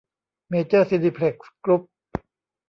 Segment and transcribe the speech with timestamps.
[0.49, 1.81] เมเจอร์ ซีนีเพล็กซ์ กรุ้ป